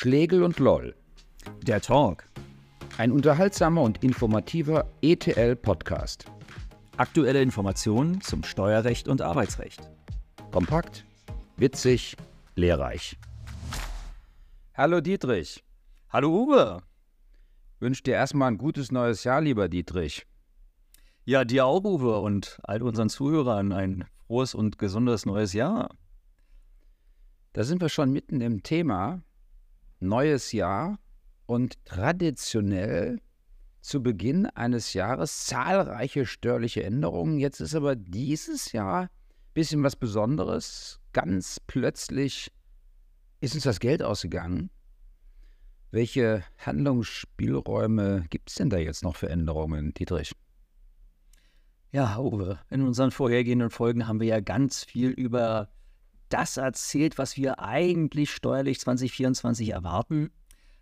Schlegel 0.00 0.44
und 0.44 0.60
Loll. 0.60 0.94
Der 1.64 1.80
Talk. 1.80 2.28
Ein 2.98 3.10
unterhaltsamer 3.10 3.82
und 3.82 4.04
informativer 4.04 4.88
ETL-Podcast. 5.02 6.24
Aktuelle 6.96 7.42
Informationen 7.42 8.20
zum 8.20 8.44
Steuerrecht 8.44 9.08
und 9.08 9.22
Arbeitsrecht. 9.22 9.90
Kompakt, 10.52 11.04
witzig, 11.56 12.16
lehrreich. 12.54 13.18
Hallo 14.72 15.00
Dietrich. 15.00 15.64
Hallo 16.10 16.28
Uwe. 16.28 16.80
Wünsche 17.80 18.04
dir 18.04 18.14
erstmal 18.14 18.52
ein 18.52 18.58
gutes 18.58 18.92
neues 18.92 19.24
Jahr, 19.24 19.40
lieber 19.40 19.68
Dietrich. 19.68 20.28
Ja, 21.24 21.44
dir 21.44 21.66
auch, 21.66 21.82
Uwe, 21.82 22.20
und 22.20 22.60
all 22.62 22.84
unseren 22.84 23.08
Zuhörern 23.08 23.72
ein 23.72 24.04
frohes 24.28 24.54
und 24.54 24.78
gesundes 24.78 25.26
neues 25.26 25.54
Jahr. 25.54 25.90
Da 27.52 27.64
sind 27.64 27.80
wir 27.80 27.88
schon 27.88 28.12
mitten 28.12 28.40
im 28.40 28.62
Thema. 28.62 29.22
Neues 30.00 30.52
Jahr 30.52 30.98
und 31.46 31.84
traditionell 31.84 33.20
zu 33.80 34.02
Beginn 34.02 34.46
eines 34.46 34.92
Jahres 34.92 35.46
zahlreiche 35.46 36.26
störliche 36.26 36.84
Änderungen. 36.84 37.38
Jetzt 37.38 37.60
ist 37.60 37.74
aber 37.74 37.96
dieses 37.96 38.72
Jahr 38.72 39.04
ein 39.04 39.08
bisschen 39.54 39.82
was 39.82 39.96
Besonderes. 39.96 41.00
Ganz 41.12 41.58
plötzlich 41.66 42.52
ist 43.40 43.54
uns 43.54 43.64
das 43.64 43.80
Geld 43.80 44.02
ausgegangen. 44.02 44.70
Welche 45.90 46.44
Handlungsspielräume 46.58 48.26
gibt 48.28 48.50
es 48.50 48.56
denn 48.56 48.68
da 48.68 48.76
jetzt 48.76 49.02
noch 49.02 49.16
für 49.16 49.30
Änderungen, 49.30 49.94
Dietrich? 49.94 50.32
Ja, 51.90 52.18
Uwe, 52.18 52.58
in 52.68 52.82
unseren 52.82 53.10
vorhergehenden 53.10 53.70
Folgen 53.70 54.06
haben 54.06 54.20
wir 54.20 54.26
ja 54.26 54.40
ganz 54.40 54.84
viel 54.84 55.08
über 55.08 55.70
das 56.28 56.56
erzählt, 56.56 57.18
was 57.18 57.36
wir 57.36 57.60
eigentlich 57.60 58.30
steuerlich 58.30 58.80
2024 58.80 59.70
erwarten. 59.70 60.30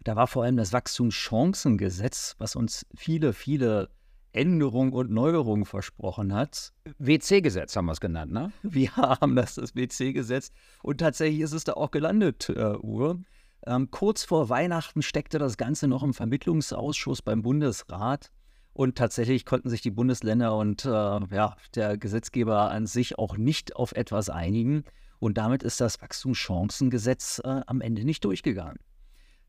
Da 0.00 0.16
war 0.16 0.26
vor 0.26 0.44
allem 0.44 0.56
das 0.56 0.72
Wachstumschancengesetz, 0.72 2.36
was 2.38 2.54
uns 2.56 2.86
viele, 2.94 3.32
viele 3.32 3.90
Änderungen 4.32 4.92
und 4.92 5.10
Neuerungen 5.10 5.64
versprochen 5.64 6.32
hat. 6.32 6.72
WC-Gesetz 6.98 7.74
haben 7.74 7.86
wir 7.86 7.92
es 7.92 8.00
genannt, 8.00 8.32
ne? 8.32 8.52
Wir 8.62 8.94
haben 8.94 9.34
das, 9.34 9.54
das 9.54 9.74
WC-Gesetz. 9.74 10.50
Und 10.82 10.98
tatsächlich 10.98 11.40
ist 11.40 11.52
es 11.52 11.64
da 11.64 11.72
auch 11.72 11.90
gelandet, 11.90 12.48
äh, 12.50 12.76
Uwe. 12.76 13.20
Ähm, 13.66 13.90
kurz 13.90 14.24
vor 14.24 14.48
Weihnachten 14.48 15.02
steckte 15.02 15.38
das 15.38 15.56
Ganze 15.56 15.88
noch 15.88 16.02
im 16.02 16.14
Vermittlungsausschuss 16.14 17.22
beim 17.22 17.42
Bundesrat. 17.42 18.30
Und 18.72 18.98
tatsächlich 18.98 19.46
konnten 19.46 19.70
sich 19.70 19.80
die 19.80 19.90
Bundesländer 19.90 20.54
und 20.56 20.84
äh, 20.84 20.88
ja, 20.88 21.56
der 21.74 21.96
Gesetzgeber 21.96 22.70
an 22.70 22.86
sich 22.86 23.18
auch 23.18 23.38
nicht 23.38 23.74
auf 23.74 23.92
etwas 23.92 24.28
einigen. 24.28 24.84
Und 25.18 25.38
damit 25.38 25.62
ist 25.62 25.80
das 25.80 26.00
Wachstumschancengesetz 26.00 27.40
äh, 27.44 27.60
am 27.66 27.80
Ende 27.80 28.04
nicht 28.04 28.24
durchgegangen. 28.24 28.78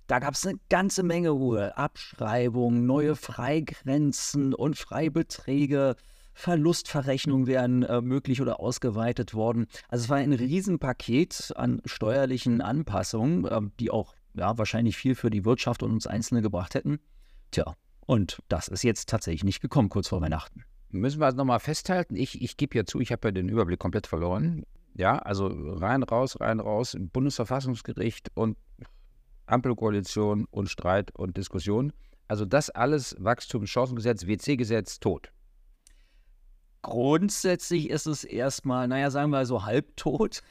Da 0.08 0.20
gab 0.20 0.36
es 0.36 0.46
eine 0.46 0.58
ganze 0.70 1.04
Menge 1.04 1.30
Ruhe. 1.32 1.78
Abschreibungen, 1.78 2.86
neue 2.86 3.16
Freigrenzen 3.16 4.54
und 4.54 4.78
Freibeträge, 4.78 5.98
Verlustverrechnungen 6.34 7.48
wären 7.48 7.84
äh, 7.84 8.00
möglich 8.00 8.42
oder 8.42 8.60
ausgeweitet 8.60 9.34
worden. 9.34 9.66
Also 9.90 10.04
es 10.04 10.10
war 10.10 10.18
ein 10.18 10.34
Riesenpaket 10.34 11.52
an 11.56 11.82
steuerlichen 11.84 12.62
Anpassungen, 12.62 13.46
äh, 13.46 13.62
die 13.80 13.90
auch 13.90 14.14
ja, 14.36 14.56
wahrscheinlich 14.58 14.96
viel 14.96 15.16
für 15.16 15.32
die 15.32 15.46
Wirtschaft 15.46 15.82
und 15.82 15.92
uns 15.92 16.06
Einzelne 16.06 16.44
gebracht 16.44 16.76
hätten. 16.76 17.00
Tja, 17.50 17.76
und 18.06 18.38
das 18.50 18.68
ist 18.68 18.84
jetzt 18.84 19.10
tatsächlich 19.10 19.44
nicht 19.44 19.62
gekommen, 19.62 19.90
kurz 19.90 20.10
vor 20.10 20.22
Weihnachten. 20.22 20.64
Müssen 20.90 21.20
wir 21.20 21.26
also 21.26 21.38
nochmal 21.38 21.60
festhalten, 21.60 22.16
ich, 22.16 22.42
ich 22.42 22.56
gebe 22.56 22.78
ja 22.78 22.86
zu, 22.86 23.00
ich 23.00 23.12
habe 23.12 23.28
ja 23.28 23.32
den 23.32 23.50
Überblick 23.50 23.80
komplett 23.80 24.08
verloren. 24.08 24.64
Ja, 24.98 25.20
also 25.20 25.48
rein, 25.48 26.02
raus, 26.02 26.40
rein, 26.40 26.60
raus, 26.60 26.96
im 26.96 27.10
Bundesverfassungsgericht 27.10 28.32
und 28.34 28.58
Ampelkoalition 29.46 30.46
und 30.50 30.70
Streit 30.70 31.12
und 31.16 31.38
Diskussion. 31.38 31.94
Also 32.28 32.46
das 32.46 32.72
alles 32.72 33.16
Wachstumschancengesetz, 33.20 34.26
WC-Gesetz, 34.26 35.00
tot. 35.00 35.32
Grundsätzlich 36.82 37.90
ist 37.92 38.08
es 38.08 38.24
erstmal, 38.24 38.88
naja, 38.88 39.12
sagen 39.12 39.30
wir 39.30 39.46
so 39.46 39.66
halbtot. 39.66 40.42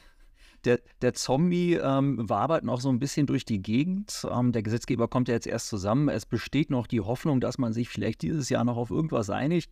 Der, 0.63 0.79
der 1.01 1.13
Zombie 1.13 1.73
ähm, 1.73 2.29
wabert 2.29 2.63
noch 2.63 2.79
so 2.79 2.89
ein 2.89 2.99
bisschen 2.99 3.27
durch 3.27 3.43
die 3.43 3.61
Gegend. 3.61 4.25
Ähm, 4.31 4.53
der 4.53 4.63
Gesetzgeber 4.63 5.07
kommt 5.09 5.27
ja 5.27 5.33
jetzt 5.33 5.47
erst 5.47 5.67
zusammen. 5.67 6.09
Es 6.09 6.25
besteht 6.25 6.69
noch 6.69 6.87
die 6.87 7.01
Hoffnung, 7.01 7.41
dass 7.41 7.57
man 7.57 7.73
sich 7.73 7.89
vielleicht 7.89 8.21
dieses 8.21 8.49
Jahr 8.49 8.63
noch 8.63 8.77
auf 8.77 8.91
irgendwas 8.91 9.29
einigt. 9.29 9.71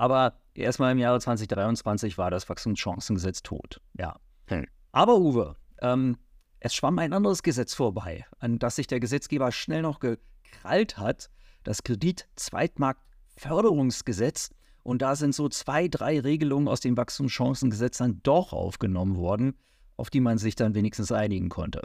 Aber 0.00 0.34
erstmal 0.54 0.92
im 0.92 0.98
Jahre 0.98 1.20
2023 1.20 2.16
war 2.16 2.30
das 2.30 2.48
Wachstumschancengesetz 2.48 3.42
tot. 3.42 3.82
Ja. 3.98 4.16
Hm. 4.46 4.64
Aber 4.92 5.18
Uwe, 5.18 5.56
ähm, 5.82 6.16
es 6.58 6.74
schwamm 6.74 6.98
ein 6.98 7.12
anderes 7.12 7.42
Gesetz 7.42 7.74
vorbei, 7.74 8.24
an 8.38 8.58
das 8.58 8.76
sich 8.76 8.86
der 8.86 8.98
Gesetzgeber 8.98 9.52
schnell 9.52 9.82
noch 9.82 10.00
gekrallt 10.00 10.96
hat. 10.96 11.28
Das 11.64 11.82
Kredit-Zweitmarktförderungsgesetz. 11.82 14.48
Und 14.82 15.02
da 15.02 15.16
sind 15.16 15.34
so 15.34 15.50
zwei, 15.50 15.86
drei 15.86 16.18
Regelungen 16.18 16.68
aus 16.68 16.80
dem 16.80 16.96
Wachstumschancengesetz 16.96 17.98
dann 17.98 18.20
doch 18.22 18.54
aufgenommen 18.54 19.16
worden, 19.16 19.52
auf 19.98 20.08
die 20.08 20.20
man 20.20 20.38
sich 20.38 20.54
dann 20.54 20.74
wenigstens 20.74 21.12
einigen 21.12 21.50
konnte. 21.50 21.82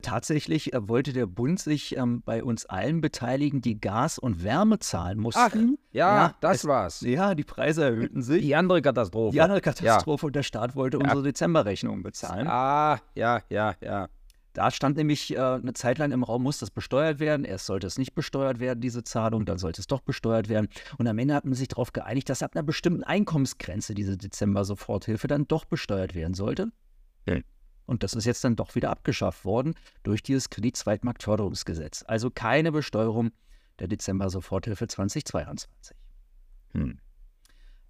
Tatsächlich 0.00 0.72
äh, 0.72 0.88
wollte 0.88 1.12
der 1.12 1.26
Bund 1.26 1.58
sich 1.58 1.96
ähm, 1.96 2.22
bei 2.24 2.44
uns 2.44 2.66
allen 2.66 3.00
beteiligen, 3.00 3.60
die 3.60 3.80
Gas 3.80 4.20
und 4.20 4.44
Wärme 4.44 4.78
zahlen 4.78 5.18
mussten. 5.18 5.76
Ach, 5.76 5.92
ja, 5.92 6.16
ja 6.16 6.34
das 6.40 6.58
es, 6.58 6.66
war's. 6.66 7.00
Ja, 7.00 7.34
die 7.34 7.42
Preise 7.42 7.84
erhöhten 7.84 8.22
sich. 8.22 8.42
Die 8.42 8.54
andere 8.54 8.80
Katastrophe. 8.80 9.32
Die 9.32 9.40
andere 9.40 9.60
Katastrophe 9.60 10.22
ja. 10.22 10.26
und 10.28 10.36
der 10.36 10.44
Staat 10.44 10.76
wollte 10.76 11.00
unsere 11.00 11.24
Dezemberrechnung 11.24 12.04
bezahlen. 12.04 12.46
Ah, 12.46 13.00
ja, 13.16 13.42
ja, 13.50 13.74
ja. 13.80 14.08
Da 14.58 14.72
stand 14.72 14.96
nämlich 14.96 15.36
äh, 15.36 15.38
eine 15.38 15.72
Zeit 15.72 15.98
lang 15.98 16.10
im 16.10 16.24
Raum, 16.24 16.42
muss 16.42 16.58
das 16.58 16.72
besteuert 16.72 17.20
werden. 17.20 17.44
Erst 17.44 17.66
sollte 17.66 17.86
es 17.86 17.96
nicht 17.96 18.16
besteuert 18.16 18.58
werden, 18.58 18.80
diese 18.80 19.04
Zahlung, 19.04 19.46
dann 19.46 19.56
sollte 19.56 19.80
es 19.80 19.86
doch 19.86 20.00
besteuert 20.00 20.48
werden. 20.48 20.68
Und 20.96 21.06
am 21.06 21.16
Ende 21.16 21.36
hat 21.36 21.44
man 21.44 21.54
sich 21.54 21.68
darauf 21.68 21.92
geeinigt, 21.92 22.28
dass 22.28 22.42
ab 22.42 22.56
einer 22.56 22.64
bestimmten 22.64 23.04
Einkommensgrenze 23.04 23.94
diese 23.94 24.16
Dezember-Soforthilfe 24.16 25.28
dann 25.28 25.46
doch 25.46 25.64
besteuert 25.64 26.16
werden 26.16 26.34
sollte. 26.34 26.72
Hm. 27.28 27.44
Und 27.86 28.02
das 28.02 28.14
ist 28.14 28.24
jetzt 28.24 28.42
dann 28.42 28.56
doch 28.56 28.74
wieder 28.74 28.90
abgeschafft 28.90 29.44
worden 29.44 29.76
durch 30.02 30.24
dieses 30.24 30.50
Kredit-Zweitmarktförderungsgesetz. 30.50 32.04
Also 32.08 32.28
keine 32.28 32.72
Besteuerung 32.72 33.30
der 33.78 33.86
Dezember-Soforthilfe 33.86 34.88
2022. 34.88 35.96
Hm. 36.72 36.98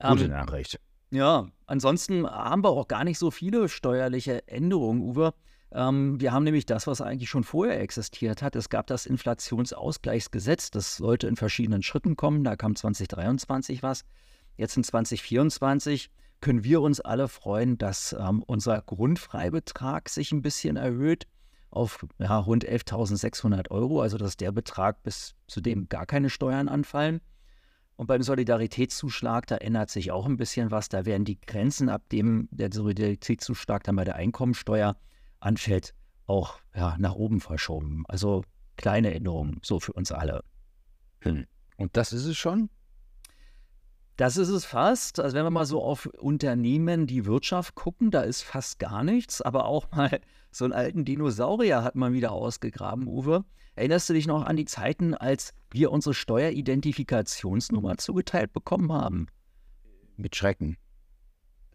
Gute 0.03 0.25
ähm, 0.25 0.31
Nachricht. 0.33 0.79
Ja, 1.13 1.49
ansonsten 1.65 2.27
haben 2.27 2.63
wir 2.63 2.69
auch 2.69 2.89
gar 2.89 3.05
nicht 3.05 3.19
so 3.19 3.31
viele 3.31 3.71
steuerliche 3.71 4.47
Änderungen, 4.49 5.01
Uwe. 5.01 5.33
Ähm, 5.73 6.21
wir 6.21 6.33
haben 6.33 6.45
nämlich 6.45 6.67
das, 6.67 6.87
was 6.87 7.01
eigentlich 7.01 7.29
schon 7.29 7.45
vorher 7.45 7.81
existiert 7.81 8.43
hat. 8.43 8.57
Es 8.57 8.69
gab 8.69 8.87
das 8.87 9.07
Inflationsausgleichsgesetz. 9.07 10.71
Das 10.71 10.97
sollte 10.97 11.27
in 11.27 11.37
verschiedenen 11.37 11.83
Schritten 11.83 12.17
kommen. 12.17 12.45
Da 12.45 12.57
kam 12.57 12.75
2023 12.75 13.83
was. 13.83 14.05
Jetzt 14.57 14.77
in 14.77 14.85
2024 14.85 16.11
können 16.41 16.65
wir 16.65 16.81
uns 16.81 17.01
alle 17.01 17.29
freuen, 17.29 17.79
dass 17.79 18.15
ähm, 18.19 18.43
unser 18.47 18.81
Grundfreibetrag 18.83 20.09
sich 20.09 20.33
ein 20.33 20.43
bisschen 20.43 20.77
erhöht 20.77 21.27
auf 21.71 22.07
ja, 22.19 22.39
rund 22.39 22.67
11.600 22.67 23.71
Euro. 23.71 24.01
Also 24.01 24.17
das 24.17 24.31
ist 24.31 24.41
der 24.41 24.53
Betrag, 24.53 25.03
bis 25.03 25.35
zu 25.47 25.61
dem 25.61 25.89
gar 25.89 26.07
keine 26.07 26.31
Steuern 26.31 26.69
anfallen. 26.69 27.21
Und 27.97 28.07
beim 28.07 28.23
Solidaritätszuschlag, 28.23 29.49
da 29.49 29.57
ändert 29.57 29.91
sich 29.91 30.13
auch 30.13 30.25
ein 30.25 30.37
bisschen 30.37 30.71
was. 30.71 30.89
Da 30.89 31.05
werden 31.05 31.25
die 31.25 31.41
Grenzen, 31.41 31.89
ab 31.89 32.09
dem 32.11 32.49
der 32.53 32.71
Solidaritätszuschlag 32.73 33.83
dann 33.83 33.97
bei 33.97 34.05
der 34.05 34.15
Einkommensteuer 34.15 34.97
anfällt, 35.41 35.95
auch 36.27 36.59
ja, 36.75 36.97
nach 36.99 37.15
oben 37.15 37.41
verschoben. 37.41 38.05
Also 38.09 38.43
kleine 38.77 39.15
Änderungen, 39.15 39.61
so 39.63 39.81
für 39.81 39.93
uns 39.93 40.13
alle. 40.13 40.45
Hm. 41.21 41.47
Und 41.77 41.97
das 41.97 42.13
ist 42.13 42.25
es 42.25 42.37
schon? 42.37 42.71
Das 44.17 44.37
ist 44.37 44.49
es 44.49 44.65
fast. 44.65 45.21
Also 45.21 45.37
wenn 45.37 45.45
wir 45.45 45.51
mal 45.51 45.65
so 45.65 45.83
auf 45.83 46.07
Unternehmen, 46.07 47.07
die 47.07 47.25
Wirtschaft 47.25 47.77
gucken, 47.77 48.11
da 48.11 48.23
ist 48.23 48.43
fast 48.43 48.81
gar 48.81 49.05
nichts. 49.05 49.41
Aber 49.41 49.67
auch 49.67 49.91
mal 49.93 50.21
so 50.51 50.65
einen 50.65 50.75
alten 50.75 51.05
Dinosaurier 51.05 51.85
hat 51.85 51.95
man 51.95 52.13
wieder 52.13 52.33
ausgegraben, 52.33 53.07
Uwe. 53.07 53.45
Erinnerst 53.77 54.09
du 54.09 54.15
dich 54.15 54.27
noch 54.27 54.45
an 54.45 54.57
die 54.57 54.65
Zeiten, 54.65 55.15
als 55.15 55.55
wir 55.71 55.93
unsere 55.93 56.15
Steueridentifikationsnummer 56.15 57.97
zugeteilt 57.97 58.53
bekommen 58.53 58.93
haben? 58.93 59.29
Mit 60.17 60.35
Schrecken. 60.35 60.77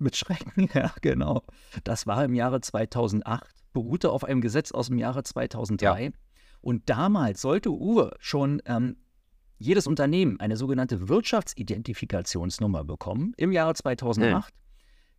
Mit 0.04 0.18
Schrecken, 0.18 0.70
ja, 0.74 0.94
genau. 1.02 1.44
Das 1.86 2.06
war 2.06 2.26
im 2.26 2.34
Jahre 2.34 2.60
2008, 2.60 3.48
beruhte 3.72 4.12
auf 4.12 4.26
einem 4.26 4.42
Gesetz 4.42 4.74
aus 4.74 4.88
dem 4.88 4.98
Jahre 4.98 5.24
2003. 5.24 6.04
Ja. 6.04 6.12
Und 6.60 6.90
damals 6.90 7.40
sollte 7.40 7.70
Uwe 7.70 8.14
schon 8.20 8.62
ähm, 8.66 8.98
jedes 9.60 9.88
Unternehmen 9.88 10.42
eine 10.42 10.58
sogenannte 10.58 11.08
Wirtschaftsidentifikationsnummer 11.08 12.84
bekommen 12.84 13.34
im 13.38 13.54
Jahre 13.54 13.76
2008. 13.76 14.50
Hm. 14.50 14.54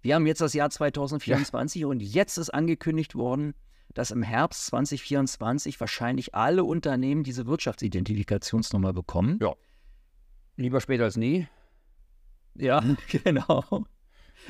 Wir 0.03 0.17
haben 0.17 0.27
jetzt 0.27 0.43
das 0.43 0.53
Jahr 0.53 0.69
2024 0.69 1.81
ja. 1.81 1.87
und 1.87 2.01
jetzt 2.01 2.37
ist 2.37 2.51
angekündigt 2.51 3.15
worden, 3.15 3.55
dass 3.95 4.11
im 4.11 4.23
Herbst 4.23 4.67
2024 4.67 5.81
wahrscheinlich 5.81 6.35
alle 6.35 6.63
Unternehmen 6.63 7.25
diese 7.25 7.47
Wirtschaftsidentifikationsnummer 7.47 8.93
bekommen. 8.93 9.39
Ja. 9.41 9.55
Lieber 10.57 10.83
später 10.83 11.05
als 11.05 11.17
nie. 11.17 11.49
Ja, 12.55 12.85
genau. 13.09 13.87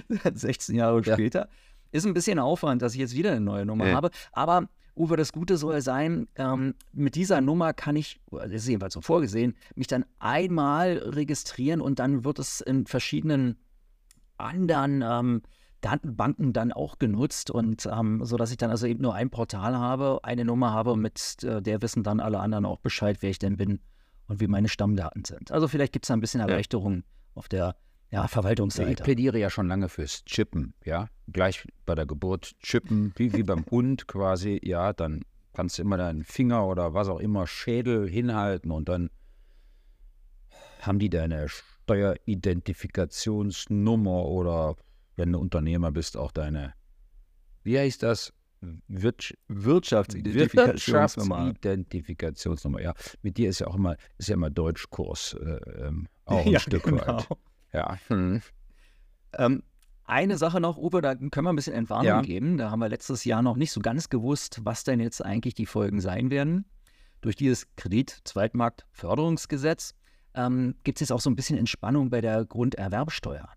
16 0.35 0.77
Jahre 0.77 1.03
ja. 1.03 1.15
später. 1.15 1.49
Ist 1.93 2.07
ein 2.07 2.15
bisschen 2.15 2.39
Aufwand, 2.39 2.83
dass 2.83 2.95
ich 2.95 3.01
jetzt 3.01 3.15
wieder 3.15 3.31
eine 3.31 3.41
neue 3.41 3.65
Nummer 3.65 3.87
ja. 3.87 3.95
habe. 3.95 4.11
Aber 4.33 4.69
Uwe, 4.97 5.17
das 5.17 5.33
Gute 5.33 5.57
soll 5.57 5.81
sein, 5.81 6.29
ähm, 6.37 6.75
mit 6.93 7.17
dieser 7.17 7.41
Nummer 7.41 7.73
kann 7.73 7.97
ich, 7.97 8.21
das 8.31 8.51
ist 8.51 8.69
jedenfalls 8.69 8.95
so 8.95 9.01
vorgesehen, 9.01 9.57
mich 9.75 9.89
dann 9.89 10.05
einmal 10.21 10.99
registrieren 10.99 11.81
und 11.81 11.99
dann 11.99 12.25
wird 12.25 12.39
es 12.39 12.61
in 12.61 12.87
verschiedenen 12.87 13.59
anderen 14.39 15.03
ähm, 15.03 15.43
Datenbanken 15.81 16.53
dann 16.53 16.73
auch 16.73 16.99
genutzt 16.99 17.51
und 17.51 17.87
ähm, 17.87 18.25
so 18.25 18.37
dass 18.37 18.51
ich 18.51 18.57
dann 18.57 18.71
also 18.71 18.87
eben 18.87 19.03
nur 19.03 19.15
ein 19.15 19.31
Portal 19.31 19.77
habe, 19.77 20.21
eine 20.23 20.45
Nummer 20.45 20.73
habe, 20.73 20.97
mit 20.97 21.43
äh, 21.43 21.61
der 21.61 21.83
wissen 21.83 22.03
dann 22.03 22.21
alle 22.21 22.39
anderen 22.39 22.65
auch 22.65 22.79
Bescheid, 22.79 23.19
wer 23.21 23.31
ich 23.31 23.39
denn 23.39 23.57
bin 23.57 23.81
und 24.29 24.41
wie 24.41 24.47
meine 24.47 24.69
Stammdaten 24.69 25.25
sind. 25.25 25.53
Also 25.53 25.69
vielleicht 25.69 25.93
gibt 25.93 26.07
es 26.07 26.09
da 26.09 26.15
ein 26.15 26.21
bisschen 26.21 26.41
Erleichterung 26.41 26.97
ja. 26.97 27.03
auf 27.35 27.49
der 27.49 27.77
ja, 28.15 28.29
Verwaltungsseite. 28.29 28.93
Ich 28.93 29.03
plädiere 29.03 29.39
ja 29.39 29.51
schon 29.51 29.67
lange 29.67 29.89
fürs 29.89 30.25
Chippen, 30.25 30.75
ja. 30.85 31.09
Gleich 31.27 31.67
bei 31.85 31.97
der 31.97 32.07
Geburt 32.07 32.55
chippen, 32.61 33.13
wie, 33.17 33.33
wie 33.33 33.43
beim 33.43 33.67
Hund 33.71 34.07
quasi, 34.07 34.61
ja, 34.63 34.93
dann 34.93 35.23
kannst 35.53 35.79
du 35.79 35.83
immer 35.83 35.97
deinen 35.97 36.23
Finger 36.23 36.69
oder 36.69 36.95
was 36.95 37.09
auch 37.09 37.19
immer, 37.19 37.49
Schädel 37.49 38.09
hinhalten 38.09 38.71
und 38.71 38.89
dann 38.89 39.11
haben 40.81 41.01
die 41.01 41.11
deine 41.11 41.49
Steueridentifikationsnummer 41.49 44.27
oder 44.27 44.77
wenn 45.17 45.33
du 45.33 45.41
Unternehmer 45.41 45.91
bist, 45.91 46.17
auch 46.17 46.31
deine, 46.31 46.75
wie 47.65 47.81
heißt 47.81 48.05
das? 48.05 48.33
Wirtsch 48.87 49.35
Wirtschaftsidentifikationsnummer. 49.49 51.47
Wirtschaftsidentifikationsnummer, 51.47 52.81
ja. 52.81 52.95
Mit 53.23 53.39
dir 53.39 53.51
ist 53.51 53.59
ja 53.59 53.67
auch 53.67 53.75
immer, 53.75 53.97
ist 54.19 54.29
ja 54.29 54.35
immer 54.35 54.51
Deutschkurs 54.51 55.35
äh, 55.35 55.59
ähm, 55.81 56.07
auch 56.27 56.39
ein 56.47 56.53
ja, 56.53 56.61
Stück 56.61 56.85
genau. 56.85 57.05
weit. 57.07 57.27
Ja. 57.75 57.99
Hm. 58.09 58.41
Ähm, 59.37 59.63
eine 60.05 60.39
Sache 60.39 60.61
noch, 60.61 60.77
Uwe, 60.77 61.01
da 61.01 61.15
können 61.15 61.47
wir 61.47 61.53
ein 61.53 61.57
bisschen 61.57 61.75
Entwarnung 61.75 62.07
ja. 62.07 62.21
geben. 62.21 62.59
Da 62.59 62.71
haben 62.71 62.81
wir 62.81 62.89
letztes 62.89 63.25
Jahr 63.25 63.43
noch 63.43 63.57
nicht 63.57 63.73
so 63.73 63.81
ganz 63.81 64.09
gewusst, 64.11 64.61
was 64.63 64.85
denn 64.85 65.01
jetzt 65.01 65.25
eigentlich 65.25 65.55
die 65.55 65.67
Folgen 65.67 66.01
sein 66.01 66.31
werden. 66.31 66.67
Durch 67.23 67.35
dieses 67.37 67.67
Kredit-Zweitmarktförderungsgesetz 67.77 69.95
ähm, 70.35 70.75
gibt 70.85 70.99
es 70.99 71.01
jetzt 71.01 71.13
auch 71.13 71.21
so 71.21 71.31
ein 71.31 71.37
bisschen 71.37 71.57
Entspannung 71.57 72.11
bei 72.11 72.21
der 72.21 72.45
Grunderwerbsteuer. 72.45 73.49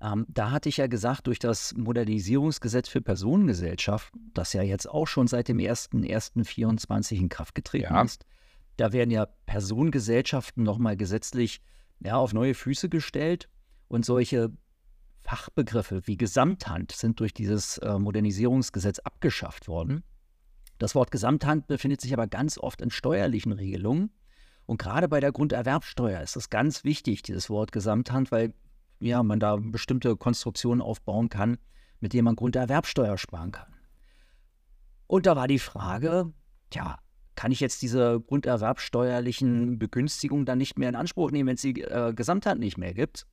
Ähm, 0.00 0.26
da 0.28 0.50
hatte 0.50 0.68
ich 0.68 0.78
ja 0.78 0.88
gesagt, 0.88 1.28
durch 1.28 1.38
das 1.38 1.72
Modernisierungsgesetz 1.76 2.88
für 2.88 3.00
Personengesellschaften, 3.00 4.32
das 4.34 4.52
ja 4.52 4.62
jetzt 4.62 4.90
auch 4.90 5.06
schon 5.06 5.28
seit 5.28 5.46
dem 5.46 5.58
01.01.24 5.58 7.20
in 7.20 7.28
Kraft 7.28 7.54
getreten 7.54 7.94
ja. 7.94 8.02
ist, 8.02 8.26
da 8.76 8.92
werden 8.92 9.12
ja 9.12 9.26
Personengesellschaften 9.46 10.64
nochmal 10.64 10.96
gesetzlich 10.96 11.62
ja, 12.00 12.16
auf 12.16 12.32
neue 12.32 12.54
Füße 12.54 12.88
gestellt 12.88 13.48
und 13.88 14.04
solche 14.04 14.50
Fachbegriffe 15.20 16.06
wie 16.06 16.16
Gesamthand 16.16 16.92
sind 16.92 17.20
durch 17.20 17.32
dieses 17.32 17.78
äh, 17.78 17.98
Modernisierungsgesetz 17.98 18.98
abgeschafft 18.98 19.68
worden. 19.68 20.04
Das 20.78 20.94
Wort 20.94 21.10
Gesamthand 21.10 21.66
befindet 21.66 22.00
sich 22.00 22.12
aber 22.12 22.26
ganz 22.26 22.58
oft 22.58 22.82
in 22.82 22.90
steuerlichen 22.90 23.52
Regelungen. 23.52 24.10
Und 24.66 24.78
gerade 24.78 25.08
bei 25.08 25.20
der 25.20 25.32
Grunderwerbsteuer 25.32 26.20
ist 26.20 26.36
es 26.36 26.50
ganz 26.50 26.84
wichtig, 26.84 27.22
dieses 27.22 27.48
Wort 27.48 27.72
Gesamthand, 27.72 28.32
weil 28.32 28.54
ja, 29.00 29.22
man 29.22 29.40
da 29.40 29.56
bestimmte 29.56 30.16
Konstruktionen 30.16 30.80
aufbauen 30.80 31.28
kann, 31.28 31.58
mit 32.00 32.12
denen 32.12 32.24
man 32.24 32.36
Grunderwerbsteuer 32.36 33.18
sparen 33.18 33.52
kann. 33.52 33.74
Und 35.06 35.26
da 35.26 35.36
war 35.36 35.48
die 35.48 35.58
Frage, 35.58 36.32
ja, 36.72 36.98
kann 37.34 37.52
ich 37.52 37.60
jetzt 37.60 37.82
diese 37.82 38.20
grunderwerbsteuerlichen 38.20 39.78
Begünstigungen 39.78 40.46
dann 40.46 40.58
nicht 40.58 40.78
mehr 40.78 40.88
in 40.88 40.94
Anspruch 40.94 41.30
nehmen, 41.30 41.48
wenn 41.48 41.56
es 41.56 41.62
die 41.62 41.80
äh, 41.82 42.12
Gesamthand 42.14 42.60
nicht 42.60 42.78
mehr 42.78 42.94
gibt? 42.94 43.26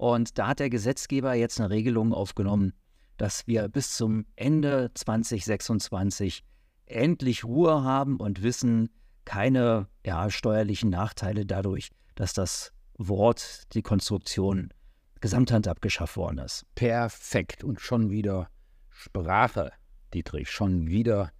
Und 0.00 0.38
da 0.38 0.48
hat 0.48 0.60
der 0.60 0.70
Gesetzgeber 0.70 1.34
jetzt 1.34 1.60
eine 1.60 1.68
Regelung 1.68 2.14
aufgenommen, 2.14 2.72
dass 3.18 3.46
wir 3.46 3.68
bis 3.68 3.98
zum 3.98 4.24
Ende 4.34 4.90
2026 4.94 6.42
endlich 6.86 7.44
Ruhe 7.44 7.84
haben 7.84 8.16
und 8.16 8.42
wissen, 8.42 8.88
keine 9.26 9.88
ja, 10.02 10.30
steuerlichen 10.30 10.88
Nachteile 10.88 11.44
dadurch, 11.44 11.90
dass 12.14 12.32
das 12.32 12.72
Wort, 12.96 13.64
die 13.74 13.82
Konstruktion 13.82 14.72
Gesamthand 15.20 15.68
abgeschafft 15.68 16.16
worden 16.16 16.38
ist. 16.38 16.64
Perfekt. 16.76 17.62
Und 17.62 17.78
schon 17.78 18.08
wieder 18.08 18.48
Sprache, 18.88 19.70
Dietrich, 20.14 20.50
schon 20.50 20.86
wieder, 20.86 21.30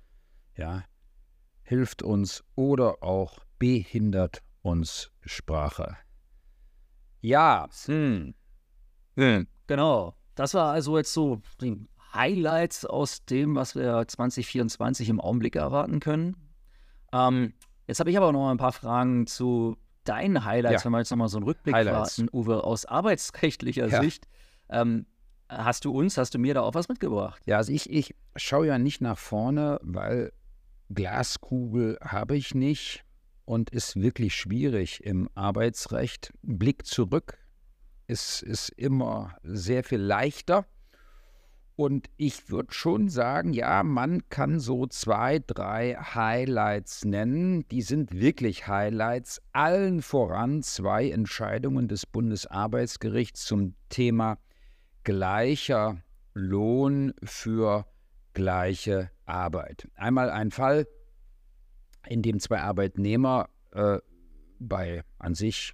ja, 0.55 0.85
hilft 1.63 2.03
uns 2.03 2.45
oder 2.57 3.03
auch 3.03 3.39
behindert 3.59 4.43
uns 4.61 5.11
Sprache. 5.23 5.97
Ja, 7.23 7.67
hm. 7.87 8.35
Hm. 9.21 9.47
genau. 9.67 10.15
Das 10.35 10.55
war 10.55 10.73
also 10.73 10.97
jetzt 10.97 11.13
so 11.13 11.43
die 11.61 11.87
Highlights 12.15 12.87
aus 12.87 13.25
dem, 13.27 13.55
was 13.55 13.75
wir 13.75 14.07
2024 14.07 15.09
im 15.09 15.21
Augenblick 15.21 15.57
erwarten 15.57 16.01
können. 16.01 16.37
Ähm, 17.13 17.53
jetzt 17.87 18.01
habe 18.01 18.11
ich 18.11 18.17
aber 18.17 18.33
noch 18.33 18.51
ein 18.51 18.57
paar 18.57 18.73
Fragen 18.73 19.27
zu 19.27 19.77
deinen 20.05 20.45
Highlights, 20.45 20.83
ja. 20.83 20.85
wenn 20.87 20.93
wir 20.93 20.99
jetzt 20.99 21.11
nochmal 21.11 21.29
so 21.29 21.37
einen 21.37 21.45
Rückblick 21.45 21.75
Highlights. 21.75 22.19
warten, 22.19 22.31
Uwe, 22.33 22.65
aus 22.65 22.87
arbeitsrechtlicher 22.87 23.89
ja. 23.89 24.03
Sicht. 24.03 24.27
Ähm, 24.71 25.07
hast 25.49 25.85
du 25.85 25.93
uns, 25.93 26.17
hast 26.17 26.35
du 26.35 26.39
mir 26.39 26.55
da 26.55 26.63
auch 26.63 26.75
was 26.75 26.89
mitgebracht? 26.89 27.43
Ja, 27.47 27.59
also 27.59 27.73
ich, 27.73 27.91
ich 27.91 28.15
schaue 28.37 28.69
ja 28.69 28.79
nicht 28.79 29.01
nach 29.01 29.19
vorne, 29.19 29.79
weil 29.83 30.33
Glaskugel 30.89 31.99
habe 32.01 32.37
ich 32.37 32.55
nicht 32.55 33.05
und 33.45 33.71
ist 33.71 34.01
wirklich 34.01 34.35
schwierig 34.35 35.05
im 35.05 35.29
Arbeitsrecht. 35.35 36.33
Blick 36.43 36.87
zurück 36.87 37.40
ist, 38.11 38.43
ist 38.43 38.69
immer 38.71 39.37
sehr 39.43 39.85
viel 39.85 40.01
leichter. 40.01 40.67
Und 41.77 42.11
ich 42.19 42.51
würde 42.51 42.75
schon 42.75 43.09
sagen, 43.09 43.55
ja, 43.55 43.83
man 43.83 44.29
kann 44.29 44.61
so 44.61 44.87
zwei, 44.87 45.39
drei 45.39 45.95
Highlights 45.95 47.07
nennen. 47.07 47.67
Die 47.69 47.81
sind 47.81 48.13
wirklich 48.13 48.67
Highlights. 48.69 49.41
Allen 49.53 50.03
voran 50.03 50.63
zwei 50.63 51.09
Entscheidungen 51.09 51.89
des 51.89 52.05
Bundesarbeitsgerichts 52.05 53.47
zum 53.47 53.75
Thema 53.89 54.37
gleicher 55.05 56.03
Lohn 56.35 57.15
für 57.23 57.87
gleiche 58.35 59.11
Arbeit. 59.25 59.89
Einmal 59.95 60.29
ein 60.29 60.51
Fall, 60.51 60.87
in 62.07 62.21
dem 62.21 62.41
zwei 62.41 62.61
Arbeitnehmer 62.61 63.49
äh, 63.73 63.99
bei 64.59 65.03
an 65.19 65.35
sich 65.35 65.73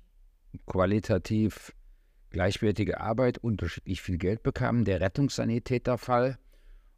qualitativ 0.66 1.75
gleichwertige 2.37 3.00
Arbeit 3.00 3.38
unterschiedlich 3.38 4.02
viel 4.02 4.19
Geld 4.19 4.43
bekamen, 4.43 4.85
der 4.85 5.00
Rettungssanitäterfall. 5.00 6.37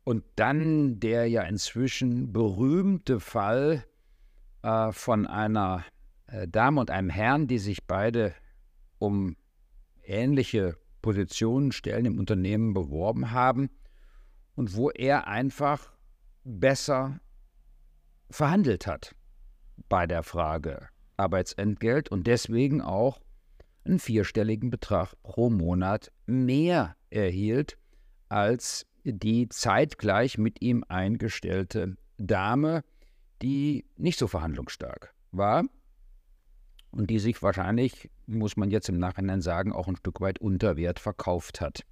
Und 0.02 0.24
dann 0.34 0.98
der 0.98 1.28
ja 1.28 1.42
inzwischen 1.42 2.32
berühmte 2.32 3.20
Fall 3.20 3.84
äh, 4.62 4.90
von 4.90 5.28
einer 5.28 5.84
äh, 6.26 6.48
Dame 6.48 6.80
und 6.80 6.90
einem 6.90 7.08
Herrn, 7.08 7.46
die 7.46 7.58
sich 7.58 7.86
beide 7.86 8.34
um 8.98 9.36
ähnliche 10.02 10.76
Positionen, 11.02 11.70
Stellen 11.70 12.06
im 12.06 12.18
Unternehmen 12.18 12.74
beworben 12.74 13.30
haben 13.30 13.70
und 14.56 14.74
wo 14.74 14.90
er 14.90 15.28
einfach 15.28 15.92
besser 16.42 17.20
verhandelt 18.28 18.88
hat 18.88 19.14
bei 19.88 20.08
der 20.08 20.24
Frage 20.24 20.88
Arbeitsentgelt 21.16 22.08
und 22.08 22.26
deswegen 22.26 22.80
auch 22.80 23.20
einen 23.84 23.98
vierstelligen 23.98 24.70
Betrag 24.70 25.14
pro 25.22 25.50
Monat 25.50 26.12
mehr 26.26 26.96
erhielt 27.10 27.78
als 28.28 28.86
die 29.04 29.48
zeitgleich 29.48 30.36
mit 30.38 30.60
ihm 30.60 30.84
eingestellte 30.88 31.96
Dame, 32.18 32.84
die 33.40 33.86
nicht 33.96 34.18
so 34.18 34.26
verhandlungsstark 34.26 35.14
war. 35.30 35.64
und 36.90 37.10
die 37.10 37.18
sich 37.18 37.42
wahrscheinlich, 37.42 38.10
muss 38.26 38.56
man 38.56 38.70
jetzt 38.70 38.88
im 38.88 38.98
Nachhinein 38.98 39.42
sagen, 39.42 39.72
auch 39.72 39.88
ein 39.88 39.96
Stück 39.96 40.22
weit 40.22 40.38
unter 40.38 40.76
Wert 40.76 40.98
verkauft 40.98 41.60
hat. 41.60 41.84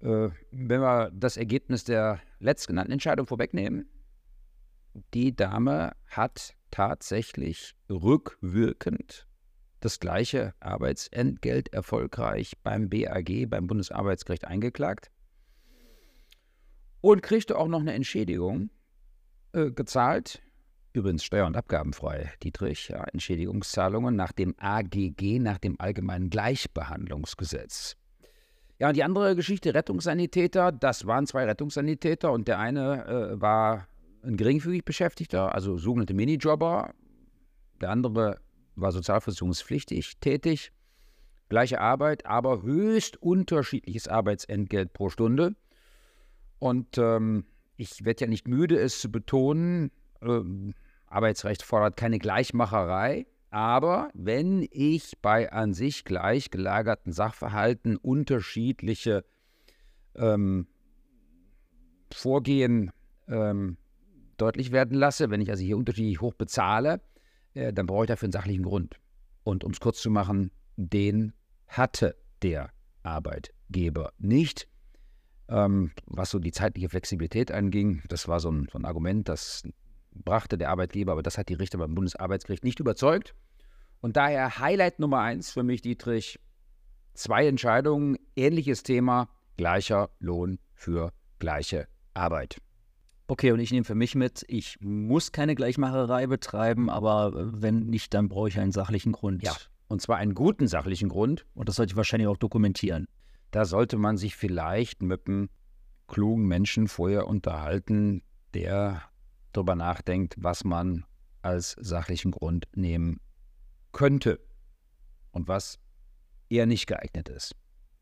Äh, 0.00 0.30
wenn 0.52 0.80
wir 0.80 1.10
das 1.12 1.36
Ergebnis 1.36 1.82
der 1.82 2.20
letztgenannten 2.38 2.92
Entscheidung 2.92 3.26
vorwegnehmen, 3.26 3.88
die 5.14 5.34
Dame 5.34 5.92
hat 6.06 6.54
tatsächlich 6.70 7.74
rückwirkend 7.90 9.27
das 9.80 10.00
gleiche 10.00 10.54
Arbeitsentgelt 10.60 11.72
erfolgreich 11.72 12.54
beim 12.62 12.88
BAG, 12.88 13.48
beim 13.48 13.66
Bundesarbeitsgericht 13.66 14.46
eingeklagt 14.46 15.10
und 17.00 17.22
kriegte 17.22 17.56
auch 17.56 17.68
noch 17.68 17.80
eine 17.80 17.94
Entschädigung 17.94 18.70
äh, 19.52 19.70
gezahlt. 19.70 20.42
Übrigens 20.92 21.22
steuer- 21.22 21.46
und 21.46 21.56
abgabenfrei, 21.56 22.32
Dietrich, 22.42 22.88
ja, 22.88 23.04
Entschädigungszahlungen 23.04 24.16
nach 24.16 24.32
dem 24.32 24.54
AGG, 24.58 25.38
nach 25.38 25.58
dem 25.58 25.78
Allgemeinen 25.78 26.30
Gleichbehandlungsgesetz. 26.30 27.96
Ja, 28.78 28.88
und 28.88 28.96
die 28.96 29.04
andere 29.04 29.36
Geschichte, 29.36 29.74
Rettungssanitäter, 29.74 30.72
das 30.72 31.06
waren 31.06 31.26
zwei 31.26 31.44
Rettungssanitäter 31.44 32.32
und 32.32 32.48
der 32.48 32.58
eine 32.58 33.06
äh, 33.06 33.40
war 33.40 33.88
ein 34.22 34.36
geringfügig 34.36 34.84
Beschäftigter, 34.84 35.54
also 35.54 35.76
sogenannte 35.78 36.14
Minijobber. 36.14 36.94
Der 37.80 37.90
andere 37.90 38.40
war 38.80 38.92
sozialversicherungspflichtig 38.92 40.18
tätig. 40.18 40.72
Gleiche 41.48 41.80
Arbeit, 41.80 42.26
aber 42.26 42.62
höchst 42.62 43.16
unterschiedliches 43.22 44.06
Arbeitsentgelt 44.06 44.92
pro 44.92 45.08
Stunde. 45.08 45.56
Und 46.58 46.98
ähm, 46.98 47.46
ich 47.76 48.04
werde 48.04 48.24
ja 48.24 48.26
nicht 48.26 48.48
müde, 48.48 48.78
es 48.78 49.00
zu 49.00 49.10
betonen, 49.10 49.90
ähm, 50.20 50.74
Arbeitsrecht 51.06 51.62
fordert 51.62 51.96
keine 51.96 52.18
Gleichmacherei. 52.18 53.26
Aber 53.50 54.10
wenn 54.12 54.66
ich 54.70 55.16
bei 55.22 55.50
an 55.50 55.72
sich 55.72 56.04
gleich 56.04 56.50
gelagerten 56.50 57.12
Sachverhalten 57.12 57.96
unterschiedliche 57.96 59.24
ähm, 60.16 60.66
Vorgehen 62.12 62.90
ähm, 63.26 63.78
deutlich 64.36 64.70
werden 64.72 64.96
lasse, 64.96 65.30
wenn 65.30 65.40
ich 65.40 65.50
also 65.50 65.64
hier 65.64 65.78
unterschiedlich 65.78 66.20
hoch 66.20 66.34
bezahle, 66.34 67.00
äh, 67.54 67.72
dann 67.72 67.86
brauche 67.86 68.04
ich 68.04 68.08
dafür 68.08 68.26
einen 68.26 68.32
sachlichen 68.32 68.64
Grund. 68.64 69.00
Und 69.44 69.64
um 69.64 69.72
es 69.72 69.80
kurz 69.80 70.00
zu 70.00 70.10
machen, 70.10 70.50
den 70.76 71.32
hatte 71.66 72.16
der 72.42 72.70
Arbeitgeber 73.02 74.12
nicht. 74.18 74.68
Ähm, 75.48 75.92
was 76.06 76.30
so 76.30 76.38
die 76.38 76.52
zeitliche 76.52 76.88
Flexibilität 76.88 77.50
anging, 77.50 78.02
das 78.08 78.28
war 78.28 78.40
so 78.40 78.50
ein, 78.50 78.68
so 78.70 78.78
ein 78.78 78.84
Argument, 78.84 79.28
das 79.28 79.62
brachte 80.12 80.58
der 80.58 80.70
Arbeitgeber, 80.70 81.12
aber 81.12 81.22
das 81.22 81.38
hat 81.38 81.48
die 81.48 81.54
Richter 81.54 81.78
beim 81.78 81.94
Bundesarbeitsgericht 81.94 82.64
nicht 82.64 82.80
überzeugt. 82.80 83.34
Und 84.00 84.16
daher 84.16 84.58
Highlight 84.58 84.98
Nummer 85.00 85.20
eins 85.20 85.50
für 85.50 85.62
mich, 85.62 85.80
Dietrich, 85.80 86.38
zwei 87.14 87.46
Entscheidungen, 87.46 88.16
ähnliches 88.36 88.82
Thema, 88.82 89.28
gleicher 89.56 90.10
Lohn 90.20 90.58
für 90.74 91.12
gleiche 91.38 91.88
Arbeit. 92.14 92.58
Okay, 93.30 93.52
und 93.52 93.60
ich 93.60 93.70
nehme 93.70 93.84
für 93.84 93.94
mich 93.94 94.14
mit, 94.14 94.44
ich 94.48 94.78
muss 94.80 95.32
keine 95.32 95.54
Gleichmacherei 95.54 96.26
betreiben, 96.26 96.88
aber 96.88 97.32
wenn 97.34 97.80
nicht, 97.80 98.14
dann 98.14 98.28
brauche 98.30 98.48
ich 98.48 98.58
einen 98.58 98.72
sachlichen 98.72 99.12
Grund. 99.12 99.42
Ja, 99.42 99.54
und 99.86 100.00
zwar 100.00 100.16
einen 100.16 100.34
guten 100.34 100.66
sachlichen 100.66 101.10
Grund. 101.10 101.44
Und 101.54 101.68
das 101.68 101.76
sollte 101.76 101.92
ich 101.92 101.96
wahrscheinlich 101.96 102.26
auch 102.26 102.38
dokumentieren. 102.38 103.06
Da 103.50 103.66
sollte 103.66 103.98
man 103.98 104.16
sich 104.16 104.34
vielleicht 104.34 105.02
mit 105.02 105.26
einem 105.26 105.50
klugen 106.06 106.48
Menschen 106.48 106.88
vorher 106.88 107.26
unterhalten, 107.26 108.22
der 108.54 109.02
darüber 109.52 109.74
nachdenkt, 109.74 110.34
was 110.38 110.64
man 110.64 111.04
als 111.42 111.76
sachlichen 111.78 112.30
Grund 112.30 112.66
nehmen 112.74 113.20
könnte 113.92 114.40
und 115.32 115.48
was 115.48 115.78
eher 116.48 116.64
nicht 116.64 116.86
geeignet 116.86 117.28
ist. 117.28 117.54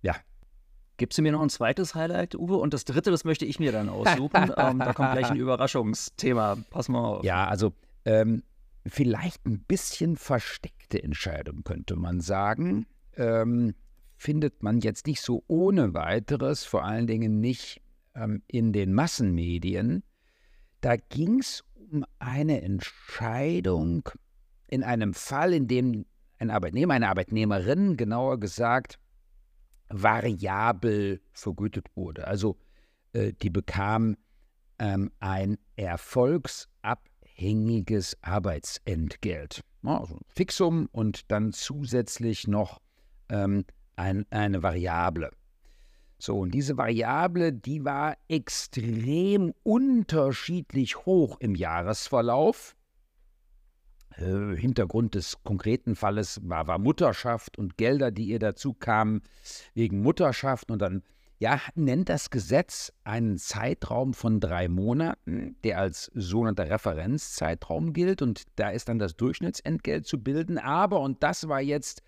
Ja. 0.03 0.15
Gibst 0.97 1.19
du 1.19 1.23
mir 1.23 1.33
noch 1.33 1.43
ein 1.43 1.51
zweites 1.51 1.95
Highlight, 1.95 2.35
Uwe? 2.35 2.57
Und 2.57 2.73
das 2.73 2.85
dritte, 2.85 3.11
das 3.11 3.25
möchte 3.25 3.45
ich 3.45 3.59
mir 3.59 3.73
dann 3.73 3.89
aussuchen. 3.89 4.53
ähm, 4.57 4.79
da 4.79 4.93
kommt 4.95 5.13
gleich 5.13 5.31
ein 5.31 5.37
Überraschungsthema. 5.37 6.57
Pass 6.71 6.89
mal 6.89 7.05
auf. 7.05 7.25
Ja, 7.25 7.47
also 7.47 7.73
ähm, 8.05 8.43
vielleicht 8.87 9.45
ein 9.47 9.61
bisschen 9.61 10.17
versteckte 10.17 11.03
Entscheidung, 11.03 11.65
könnte 11.65 11.97
man 11.97 12.21
sagen. 12.21 12.87
Ähm, 13.17 13.75
findet 14.17 14.63
man 14.63 14.81
jetzt 14.81 15.07
nicht 15.07 15.21
so 15.21 15.45
ohne 15.47 15.93
weiteres, 15.95 16.65
vor 16.65 16.85
allen 16.85 17.07
Dingen 17.07 17.41
nicht 17.41 17.83
ähm, 18.15 18.43
in 18.47 18.73
den 18.73 18.95
Massenmedien. 18.95 20.03
Da 20.81 20.97
ging 20.97 21.41
es 21.41 21.63
um 21.75 22.05
eine 22.19 22.63
Entscheidung 22.63 24.09
in 24.69 24.83
einem 24.83 25.15
Fall, 25.15 25.53
in 25.53 25.67
dem 25.69 26.07
ein 26.39 26.51
Arbeitnehmer, 26.51 26.95
eine 26.95 27.09
Arbeitnehmerin, 27.09 27.97
genauer 27.97 28.39
gesagt, 28.41 28.99
variabel 29.89 31.21
vergütet 31.33 31.87
wurde. 31.95 32.27
Also 32.27 32.57
äh, 33.13 33.33
die 33.43 33.51
bekam 33.51 34.17
ähm, 34.79 35.11
ein 35.21 35.59
erfolgsabhängiges 35.77 38.17
Arbeitsentgelt. 38.23 39.63
Also 39.83 40.19
Fixum 40.29 40.89
und 40.93 41.31
dann 41.31 41.53
zusätzlich 41.53 42.49
noch 42.49 42.81
ähm, 43.29 43.67
ein, 43.95 44.25
eine 44.31 44.63
Variable. 44.63 45.31
So, 46.19 46.41
und 46.41 46.53
diese 46.53 46.79
Variable, 46.79 47.53
die 47.53 47.85
war 47.85 48.17
extrem 48.29 49.53
unterschiedlich 49.63 51.05
hoch 51.05 51.37
im 51.41 51.55
Jahresverlauf. 51.55 52.75
Äh, 54.19 54.57
Hintergrund 54.57 55.15
des 55.15 55.43
konkreten 55.45 55.95
Falles 55.95 56.41
war, 56.43 56.67
war, 56.67 56.79
Mutterschaft 56.79 57.59
und 57.59 57.77
Gelder, 57.77 58.11
die 58.11 58.27
ihr 58.27 58.39
dazu 58.39 58.73
kamen 58.73 59.23
wegen 59.75 60.01
Mutterschaft. 60.01 60.71
Und 60.71 60.81
dann, 60.81 61.03
ja, 61.39 61.61
nennt 61.75 62.09
das 62.09 62.31
Gesetz 62.31 62.93
einen 63.05 63.37
Zeitraum 63.39 64.15
von 64.15 64.41
drei 64.41 64.69
Monaten, 64.69 65.57
der 65.65 65.79
als 65.79 66.11
sogenannter 66.15 66.71
Referenzzeitraum 66.71 67.93
gilt. 67.93 68.23
Und 68.23 68.45
da 68.57 68.71
ist 68.71 68.89
dann 68.89 68.99
das 68.99 69.17
Durchschnittsentgelt 69.17 70.07
zu 70.07 70.23
bilden. 70.23 70.59
Aber, 70.59 71.01
und 71.01 71.23
das 71.23 71.49
war 71.49 71.61
jetzt 71.61 72.03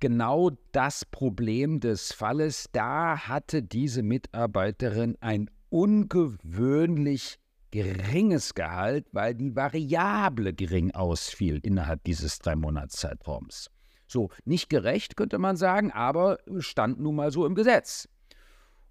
genau 0.00 0.50
das 0.72 1.04
Problem 1.06 1.80
des 1.80 2.12
Falles. 2.12 2.68
Da 2.72 3.28
hatte 3.28 3.62
diese 3.62 4.02
Mitarbeiterin 4.02 5.16
ein 5.20 5.48
ungewöhnlich 5.70 7.38
geringes 7.72 8.54
Gehalt, 8.54 9.06
weil 9.10 9.34
die 9.34 9.56
Variable 9.56 10.54
gering 10.54 10.92
ausfiel 10.92 11.58
innerhalb 11.62 12.04
dieses 12.04 12.38
drei 12.38 12.54
Monatszeitraums. 12.54 13.70
So, 14.06 14.28
nicht 14.44 14.68
gerecht 14.68 15.16
könnte 15.16 15.38
man 15.38 15.56
sagen, 15.56 15.90
aber 15.90 16.38
stand 16.58 17.00
nun 17.00 17.16
mal 17.16 17.32
so 17.32 17.44
im 17.46 17.54
Gesetz. 17.54 18.08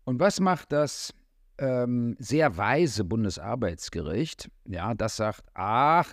Und 0.03 0.19
was 0.19 0.39
macht 0.39 0.71
das 0.71 1.13
ähm, 1.59 2.15
sehr 2.19 2.57
weise 2.57 3.03
Bundesarbeitsgericht? 3.03 4.49
Ja, 4.65 4.95
das 4.95 5.15
sagt, 5.15 5.43
ach, 5.53 6.11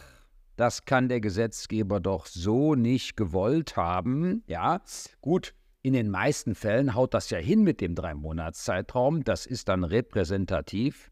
das 0.57 0.85
kann 0.85 1.09
der 1.09 1.21
Gesetzgeber 1.21 2.01
doch 2.01 2.27
so 2.27 2.75
nicht 2.75 3.17
gewollt 3.17 3.77
haben. 3.77 4.43
Ja, 4.47 4.83
gut, 5.23 5.55
in 5.81 5.95
den 5.95 6.11
meisten 6.11 6.55
Fällen 6.55 6.95
haut 6.95 7.15
das 7.15 7.31
ja 7.31 7.39
hin 7.39 7.63
mit 7.63 7.81
dem 7.81 7.95
Drei-Monats-Zeitraum. 7.95 9.25
Das 9.25 9.47
ist 9.47 9.69
dann 9.69 9.85
repräsentativ. 9.85 11.11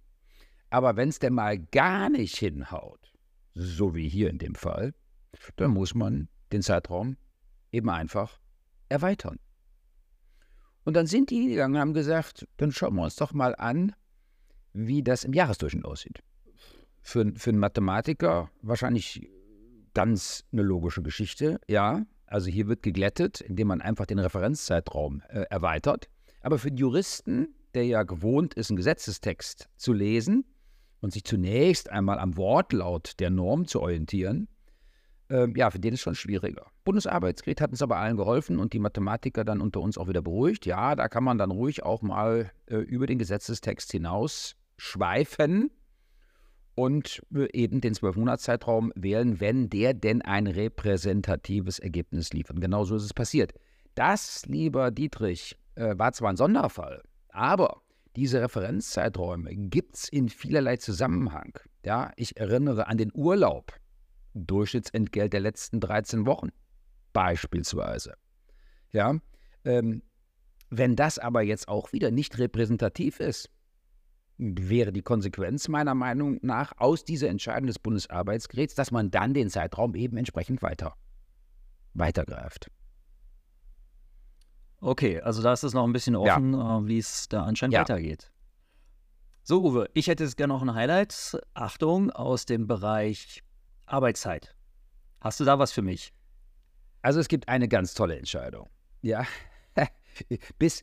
Aber 0.70 0.96
wenn 0.96 1.08
es 1.08 1.18
denn 1.18 1.34
mal 1.34 1.58
gar 1.58 2.10
nicht 2.10 2.36
hinhaut, 2.36 3.12
so 3.54 3.94
wie 3.94 4.08
hier 4.08 4.30
in 4.30 4.38
dem 4.38 4.54
Fall, 4.54 4.94
dann 5.56 5.70
muss 5.70 5.94
man 5.94 6.28
den 6.52 6.62
Zeitraum 6.62 7.16
eben 7.72 7.90
einfach 7.90 8.40
erweitern. 8.88 9.38
Und 10.84 10.94
dann 10.94 11.06
sind 11.06 11.30
die 11.30 11.48
gegangen 11.48 11.74
und 11.74 11.80
haben 11.80 11.94
gesagt, 11.94 12.46
dann 12.58 12.72
schauen 12.72 12.94
wir 12.94 13.02
uns 13.02 13.16
doch 13.16 13.32
mal 13.32 13.54
an, 13.56 13.92
wie 14.72 15.02
das 15.02 15.24
im 15.24 15.32
Jahresdurchschnitt 15.32 15.84
aussieht. 15.84 16.22
Für, 17.02 17.32
für 17.34 17.50
einen 17.50 17.58
Mathematiker 17.58 18.50
wahrscheinlich 18.62 19.28
ganz 19.94 20.44
eine 20.52 20.62
logische 20.62 21.02
Geschichte, 21.02 21.60
ja. 21.68 22.04
Also 22.26 22.50
hier 22.50 22.66
wird 22.66 22.82
geglättet, 22.82 23.40
indem 23.40 23.68
man 23.68 23.80
einfach 23.80 24.04
den 24.06 24.18
Referenzzeitraum 24.18 25.22
äh, 25.28 25.42
erweitert. 25.48 26.08
Aber 26.40 26.58
für 26.58 26.70
den 26.70 26.76
Juristen, 26.76 27.54
der 27.74 27.84
ja 27.84 28.02
gewohnt 28.02 28.54
ist, 28.54 28.70
einen 28.70 28.76
Gesetzestext 28.76 29.68
zu 29.76 29.92
lesen 29.92 30.44
und 31.00 31.12
sich 31.12 31.24
zunächst 31.24 31.90
einmal 31.90 32.18
am 32.18 32.36
Wortlaut 32.36 33.18
der 33.20 33.30
Norm 33.30 33.66
zu 33.66 33.80
orientieren, 33.80 34.48
äh, 35.30 35.48
ja, 35.56 35.70
für 35.70 35.78
den 35.78 35.94
ist 35.94 36.00
schon 36.00 36.14
schwieriger. 36.14 36.66
Bundesarbeitsgericht 36.84 37.60
hat 37.60 37.70
uns 37.70 37.82
aber 37.82 37.96
allen 37.96 38.16
geholfen 38.16 38.58
und 38.58 38.72
die 38.72 38.78
Mathematiker 38.78 39.44
dann 39.44 39.60
unter 39.60 39.80
uns 39.80 39.98
auch 39.98 40.08
wieder 40.08 40.22
beruhigt. 40.22 40.66
Ja, 40.66 40.94
da 40.94 41.08
kann 41.08 41.24
man 41.24 41.38
dann 41.38 41.50
ruhig 41.50 41.82
auch 41.82 42.02
mal 42.02 42.50
äh, 42.66 42.76
über 42.76 43.06
den 43.06 43.18
Gesetzestext 43.18 43.90
hinaus 43.92 44.56
schweifen 44.78 45.70
und 46.74 47.22
eben 47.52 47.80
den 47.80 47.94
Zwölfmonatszeitraum 47.94 48.92
wählen, 48.94 49.40
wenn 49.40 49.70
der 49.70 49.94
denn 49.94 50.20
ein 50.22 50.46
repräsentatives 50.46 51.78
Ergebnis 51.78 52.32
liefert. 52.32 52.56
Und 52.56 52.60
genau 52.60 52.84
so 52.84 52.96
ist 52.96 53.04
es 53.04 53.14
passiert. 53.14 53.54
Das, 53.94 54.44
lieber 54.44 54.90
Dietrich, 54.90 55.56
äh, 55.74 55.98
war 55.98 56.12
zwar 56.12 56.30
ein 56.30 56.36
Sonderfall, 56.36 57.02
aber 57.30 57.80
diese 58.16 58.40
Referenzzeiträume 58.40 59.54
gibt 59.54 59.96
es 59.96 60.08
in 60.08 60.28
vielerlei 60.28 60.76
Zusammenhang. 60.78 61.58
Ja, 61.84 62.12
ich 62.16 62.36
erinnere 62.36 62.88
an 62.88 62.98
den 62.98 63.12
Urlaub, 63.14 63.72
Durchschnittsentgelt 64.34 65.32
der 65.32 65.40
letzten 65.40 65.80
13 65.80 66.26
Wochen. 66.26 66.50
beispielsweise. 67.12 68.14
Ja, 68.92 69.18
ähm, 69.64 70.02
wenn 70.68 70.96
das 70.96 71.18
aber 71.18 71.40
jetzt 71.40 71.68
auch 71.68 71.92
wieder 71.92 72.10
nicht 72.10 72.38
repräsentativ 72.38 73.20
ist, 73.20 73.48
wäre 74.36 74.92
die 74.92 75.02
Konsequenz 75.02 75.68
meiner 75.68 75.94
Meinung 75.94 76.38
nach 76.42 76.72
aus 76.76 77.04
dieser 77.04 77.28
Entscheidung 77.28 77.68
des 77.68 77.78
Bundesarbeitsgerichts, 77.78 78.74
dass 78.74 78.90
man 78.90 79.10
dann 79.10 79.32
den 79.32 79.48
Zeitraum 79.48 79.94
eben 79.94 80.18
entsprechend 80.18 80.60
weiter 80.60 80.94
weitergreift. 81.94 82.70
Okay, 84.80 85.20
also 85.20 85.42
da 85.42 85.52
ist 85.52 85.62
es 85.62 85.72
noch 85.72 85.84
ein 85.84 85.92
bisschen 85.92 86.16
offen, 86.16 86.52
ja. 86.52 86.78
äh, 86.78 86.86
wie 86.86 86.98
es 86.98 87.28
da 87.28 87.44
anscheinend 87.44 87.74
ja. 87.74 87.80
weitergeht. 87.80 88.30
So, 89.42 89.62
Uwe, 89.62 89.88
ich 89.94 90.08
hätte 90.08 90.24
jetzt 90.24 90.36
gerne 90.36 90.52
noch 90.52 90.62
ein 90.62 90.74
Highlight. 90.74 91.38
Achtung, 91.54 92.10
aus 92.10 92.46
dem 92.46 92.66
Bereich 92.66 93.42
Arbeitszeit. 93.86 94.54
Hast 95.20 95.40
du 95.40 95.44
da 95.44 95.58
was 95.58 95.72
für 95.72 95.82
mich? 95.82 96.12
Also 97.02 97.20
es 97.20 97.28
gibt 97.28 97.48
eine 97.48 97.68
ganz 97.68 97.94
tolle 97.94 98.18
Entscheidung. 98.18 98.68
Ja, 99.02 99.24
bis, 100.58 100.82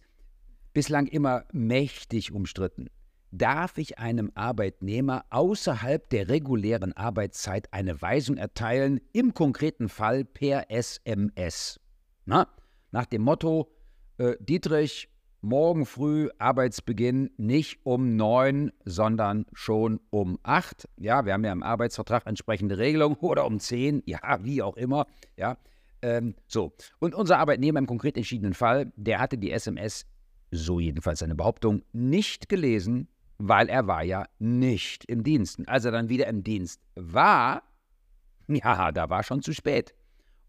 bislang 0.74 1.08
immer 1.08 1.44
mächtig 1.52 2.32
umstritten 2.32 2.90
darf 3.34 3.80
ich 3.80 3.98
einem 3.98 4.32
Arbeitnehmer 4.36 5.26
außerhalb 5.32 6.08
der 6.10 6.30
regulären 6.30 6.94
Arbeitszeit 6.94 7.74
eine 7.74 8.00
Weisung 8.02 8.38
erteilen, 8.38 9.02
im 9.12 9.34
konkreten 9.34 9.90
Fall 9.90 10.24
per 10.24 10.70
SMS. 10.70 11.80
Na, 12.26 12.48
nach 12.92 13.08
dem 13.08 13.24
Motto, 13.24 13.72
äh, 14.18 14.36
Dietrich, 14.40 15.10
morgen 15.42 15.86
früh 15.86 16.30
Arbeitsbeginn 16.38 17.32
nicht 17.38 17.80
um 17.84 18.16
neun, 18.16 18.72
sondern 18.86 19.46
schon 19.54 20.00
um 20.10 20.40
acht. 20.44 20.88
Ja, 20.98 21.26
wir 21.26 21.34
haben 21.34 21.44
ja 21.44 21.52
im 21.52 21.64
Arbeitsvertrag 21.64 22.26
entsprechende 22.26 22.78
Regelungen 22.78 23.18
oder 23.22 23.46
um 23.46 23.60
zehn, 23.60 24.04
ja, 24.06 24.20
wie 24.42 24.62
auch 24.62 24.78
immer. 24.78 25.06
Ja, 25.38 25.58
ähm, 26.02 26.36
so. 26.48 26.74
Und 27.00 27.16
unser 27.16 27.40
Arbeitnehmer 27.40 27.80
im 27.80 27.88
konkret 27.88 28.18
entschiedenen 28.18 28.54
Fall, 28.54 28.92
der 28.96 29.20
hatte 29.20 29.38
die 29.38 29.52
SMS, 29.52 30.06
so 30.52 30.80
jedenfalls 30.80 31.20
seine 31.20 31.36
Behauptung, 31.36 31.84
nicht 31.92 32.50
gelesen 32.50 33.08
weil 33.38 33.70
er 33.70 33.88
war 33.88 34.04
ja 34.04 34.26
nicht 34.40 35.06
im 35.06 35.24
Dienst. 35.24 35.60
Als 35.68 35.86
er 35.86 35.92
dann 35.92 36.10
wieder 36.10 36.28
im 36.28 36.44
Dienst 36.44 36.82
war, 36.96 37.64
ja, 38.48 38.92
da 38.92 39.10
war 39.10 39.24
schon 39.24 39.42
zu 39.42 39.54
spät, 39.54 39.94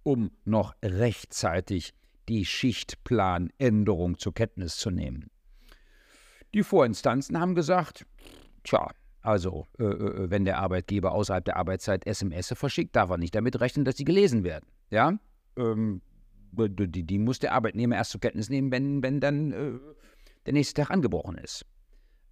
um 0.03 0.31
noch 0.45 0.75
rechtzeitig 0.83 1.95
die 2.29 2.45
Schichtplanänderung 2.45 4.19
zur 4.19 4.35
Kenntnis 4.35 4.77
zu 4.77 4.91
nehmen. 4.91 5.31
Die 6.55 6.63
Vorinstanzen 6.63 7.39
haben 7.41 7.55
gesagt, 7.55 8.07
tja, 8.63 8.91
also 9.23 9.67
äh, 9.79 9.85
äh 9.85 10.31
wenn 10.31 10.45
der 10.45 10.59
Arbeitgeber 10.59 11.13
außerhalb 11.13 11.45
der 11.45 11.57
Arbeitszeit 11.57 12.07
SMS 12.07 12.53
verschickt, 12.55 12.95
darf 12.95 13.11
er 13.11 13.19
nicht 13.19 13.35
damit 13.35 13.61
rechnen, 13.61 13.85
dass 13.85 13.97
sie 13.97 14.05
gelesen 14.05 14.45
werden. 14.45 14.67
Ja, 14.91 15.19
ähm, 15.57 16.01
die, 16.53 17.03
die, 17.03 17.19
muss 17.19 17.41
der 17.41 17.53
Arbeitnehmer 17.53 17.97
erst 17.97 18.13
zur 18.13 18.21
Kenntnis 18.21 18.49
nehmen, 18.49 18.71
wenn, 18.71 19.03
wenn 19.03 19.21
dann 19.21 19.53
äh, 19.53 19.73
der 20.47 20.53
nächste 20.53 20.83
Tag 20.83 20.91
angebrochen 20.91 21.37
ist. 21.39 21.67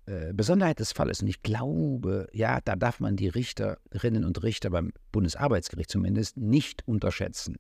Äh, 0.07 0.33
Besonderheit 0.33 0.81
des 0.81 0.93
Falles, 0.93 1.23
und 1.23 1.29
ich 1.29 1.43
glaube, 1.43 2.29
ja, 2.33 2.61
da 2.61 2.77
darf 2.77 3.01
man 3.01 3.17
die 3.17 3.29
Richterinnen 3.29 4.25
und 4.25 4.43
Richter 4.43 4.71
beim 4.71 4.93
Bundesarbeitsgericht 5.13 5.91
zumindest 5.91 6.37
nicht 6.37 6.87
unterschätzen. 6.87 7.57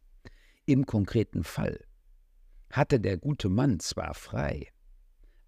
Im 0.66 0.86
konkreten 0.86 1.44
Fall 1.44 1.80
hatte 2.72 2.98
der 2.98 3.18
gute 3.18 3.48
Mann 3.48 3.78
zwar 3.78 4.14
frei, 4.14 4.66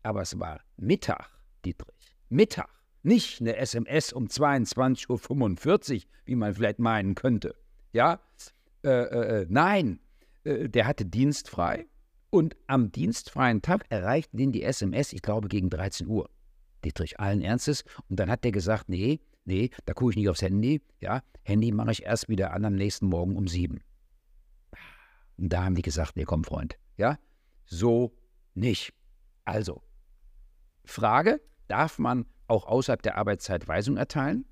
aber 0.03 0.23
es 0.23 0.39
war 0.39 0.61
Mittag, 0.77 1.29
Dietrich, 1.65 2.15
Mittag, 2.29 2.69
nicht 3.03 3.41
eine 3.41 3.57
SMS 3.57 4.13
um 4.13 4.27
22.45 4.27 5.95
Uhr, 5.97 6.03
wie 6.27 6.37
man 6.37 6.55
vielleicht 6.55 6.79
meinen 6.79 7.15
könnte. 7.15 7.55
Ja, 7.93 8.21
äh, 8.85 8.89
äh, 8.89 9.43
äh, 9.43 9.47
nein, 9.49 9.99
äh, 10.45 10.69
der 10.69 10.87
hatte 10.87 11.05
dienstfrei 11.05 11.87
und 12.31 12.57
am 12.67 12.93
dienstfreien 12.93 13.63
Tag 13.63 13.85
erreichten 13.89 14.39
ihn 14.39 14.53
die 14.53 14.63
SMS, 14.63 15.13
ich 15.13 15.23
glaube, 15.23 15.49
gegen 15.49 15.71
13 15.71 16.07
Uhr. 16.07 16.29
Dietrich, 16.85 17.19
allen 17.19 17.41
Ernstes. 17.41 17.85
Und 18.09 18.21
dann 18.21 18.31
hat 18.31 18.45
der 18.45 18.53
gesagt, 18.53 18.89
nee, 18.89 19.21
nee, 19.45 19.71
da 19.87 19.95
gucke 19.95 20.11
ich 20.11 20.17
nicht 20.17 20.29
aufs 20.29 20.43
Handy. 20.43 20.83
Ja, 21.01 21.23
Handy 21.43 21.73
mache 21.73 21.93
ich 21.93 22.03
erst 22.03 22.29
wieder 22.29 22.53
an 22.53 22.65
am 22.65 22.75
nächsten 22.75 23.07
Morgen 23.07 23.37
um 23.37 23.49
sieben. 23.49 23.81
Und 25.37 25.49
da 25.53 25.65
haben 25.65 25.75
die 25.75 25.83
gesagt, 25.83 26.17
nee, 26.17 26.25
komm, 26.25 26.45
Freund. 26.45 26.77
Ja, 26.97 27.19
so 27.65 28.13
nicht. 28.55 28.93
Also, 29.45 29.83
Frage, 30.85 31.41
darf 31.69 31.99
man 31.99 32.27
auch 32.47 32.67
außerhalb 32.67 33.03
der 33.03 33.17
Arbeitszeit 33.17 33.67
Weisung 33.67 33.97
erteilen? 33.97 34.45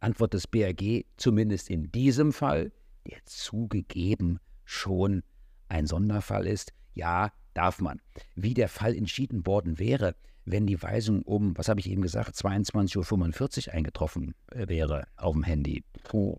Antwort 0.00 0.34
des 0.34 0.46
BRG, 0.46 1.04
zumindest 1.16 1.70
in 1.70 1.90
diesem 1.90 2.32
Fall, 2.32 2.72
der 3.06 3.24
zugegeben 3.24 4.38
schon 4.64 5.22
ein 5.68 5.86
Sonderfall 5.86 6.46
ist, 6.46 6.72
ja, 6.94 7.32
darf 7.54 7.80
man. 7.80 8.00
Wie 8.34 8.54
der 8.54 8.68
Fall 8.68 8.94
entschieden 8.94 9.46
worden 9.46 9.78
wäre, 9.78 10.14
wenn 10.44 10.66
die 10.66 10.82
Weisung 10.82 11.22
um, 11.22 11.56
was 11.56 11.68
habe 11.68 11.80
ich 11.80 11.88
eben 11.88 12.02
gesagt, 12.02 12.34
22.45 12.34 13.68
Uhr 13.68 13.74
eingetroffen 13.74 14.34
äh, 14.50 14.68
wäre 14.68 15.06
auf 15.16 15.32
dem 15.32 15.42
Handy. 15.42 15.82
Puh. 16.04 16.38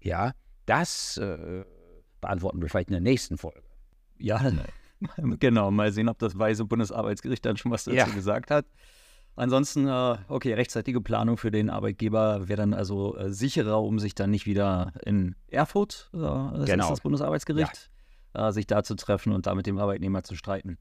Ja, 0.00 0.32
das 0.66 1.16
äh, 1.16 1.64
beantworten 2.22 2.62
wir 2.62 2.70
vielleicht 2.70 2.88
in 2.88 2.94
der 2.94 3.02
nächsten 3.02 3.36
Folge. 3.36 3.60
Ja, 4.18 4.40
genau. 5.38 5.70
Mal 5.70 5.92
sehen, 5.92 6.08
ob 6.08 6.18
das 6.18 6.38
Weise 6.38 6.64
Bundesarbeitsgericht 6.64 7.44
dann 7.44 7.58
schon 7.58 7.70
was 7.70 7.84
dazu 7.84 7.96
ja. 7.96 8.06
gesagt 8.06 8.50
hat. 8.50 8.64
Ansonsten, 9.34 9.88
äh, 9.88 10.16
okay, 10.28 10.54
rechtzeitige 10.54 11.00
Planung 11.00 11.36
für 11.36 11.50
den 11.50 11.70
Arbeitgeber 11.70 12.48
wäre 12.48 12.58
dann 12.58 12.74
also 12.74 13.16
äh, 13.16 13.32
sicherer, 13.32 13.82
um 13.82 13.98
sich 13.98 14.14
dann 14.14 14.30
nicht 14.30 14.46
wieder 14.46 14.92
in 15.04 15.34
Erfurt, 15.48 16.10
äh, 16.14 16.18
das 16.18 16.66
genau. 16.66 16.84
ist 16.84 16.90
das 16.90 17.00
Bundesarbeitsgericht, 17.00 17.90
ja. 18.34 18.50
Sich 18.50 18.66
da 18.66 18.82
zu 18.82 18.94
treffen 18.94 19.32
und 19.34 19.46
da 19.46 19.54
mit 19.54 19.66
dem 19.66 19.78
Arbeitnehmer 19.78 20.22
zu 20.22 20.36
streiten. 20.36 20.78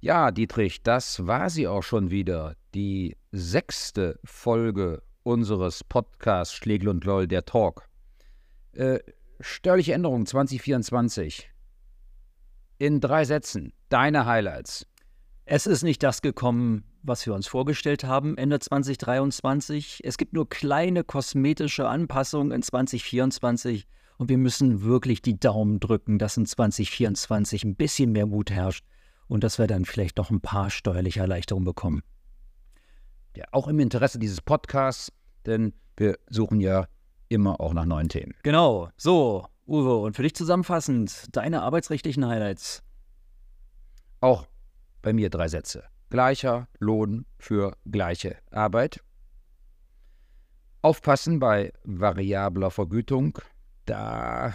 Ja, 0.00 0.30
Dietrich, 0.30 0.82
das 0.82 1.26
war 1.26 1.50
sie 1.50 1.68
auch 1.68 1.82
schon 1.82 2.10
wieder. 2.10 2.56
Die 2.74 3.16
sechste 3.30 4.18
Folge 4.24 5.02
unseres 5.22 5.84
Podcasts 5.84 6.54
Schlegel 6.54 6.88
und 6.88 7.04
Loll, 7.04 7.28
der 7.28 7.44
Talk. 7.44 7.88
Äh, 8.72 9.00
störliche 9.42 9.92
Änderungen 9.92 10.26
2024. 10.26 11.50
In 12.78 13.00
drei 13.00 13.24
Sätzen, 13.24 13.72
deine 13.88 14.26
Highlights. 14.26 14.86
Es 15.44 15.66
ist 15.66 15.82
nicht 15.82 16.02
das 16.02 16.22
gekommen, 16.22 16.84
was 17.02 17.26
wir 17.26 17.34
uns 17.34 17.46
vorgestellt 17.46 18.04
haben 18.04 18.38
Ende 18.38 18.60
2023. 18.60 20.00
Es 20.04 20.16
gibt 20.16 20.32
nur 20.32 20.48
kleine 20.48 21.04
kosmetische 21.04 21.88
Anpassungen 21.88 22.52
in 22.52 22.62
2024 22.62 23.86
und 24.18 24.28
wir 24.28 24.38
müssen 24.38 24.82
wirklich 24.82 25.20
die 25.20 25.38
Daumen 25.38 25.80
drücken, 25.80 26.18
dass 26.18 26.36
in 26.36 26.46
2024 26.46 27.64
ein 27.64 27.74
bisschen 27.74 28.12
mehr 28.12 28.26
Mut 28.26 28.50
herrscht 28.50 28.84
und 29.26 29.42
dass 29.42 29.58
wir 29.58 29.66
dann 29.66 29.84
vielleicht 29.84 30.16
noch 30.16 30.30
ein 30.30 30.40
paar 30.40 30.70
steuerliche 30.70 31.20
Erleichterungen 31.20 31.64
bekommen. 31.64 32.02
Ja, 33.36 33.46
auch 33.50 33.66
im 33.66 33.80
Interesse 33.80 34.18
dieses 34.18 34.40
Podcasts, 34.40 35.12
denn 35.46 35.72
wir 35.96 36.18
suchen 36.28 36.60
ja 36.60 36.86
immer 37.32 37.60
auch 37.60 37.72
nach 37.72 37.86
neuen 37.86 38.08
Themen. 38.08 38.34
Genau. 38.42 38.90
So, 38.96 39.46
Uwe, 39.66 39.96
und 39.96 40.14
für 40.16 40.22
dich 40.22 40.34
zusammenfassend, 40.34 41.34
deine 41.34 41.62
arbeitsrechtlichen 41.62 42.26
Highlights. 42.26 42.82
Auch 44.20 44.46
bei 45.00 45.12
mir 45.12 45.30
drei 45.30 45.48
Sätze. 45.48 45.84
Gleicher 46.10 46.68
Lohn 46.78 47.24
für 47.38 47.76
gleiche 47.90 48.36
Arbeit. 48.50 49.00
Aufpassen 50.82 51.38
bei 51.38 51.72
variabler 51.84 52.70
Vergütung. 52.70 53.38
Da 53.86 54.54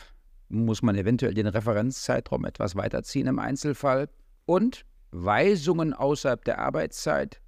muss 0.49 0.81
man 0.81 0.95
eventuell 0.95 1.33
den 1.33 1.47
Referenzzeitraum 1.47 2.45
etwas 2.45 2.75
weiterziehen 2.75 3.27
im 3.27 3.39
Einzelfall. 3.39 4.09
Und 4.45 4.85
Weisungen 5.11 5.93
außerhalb 5.93 6.43
der 6.45 6.59
Arbeitszeit? 6.59 7.41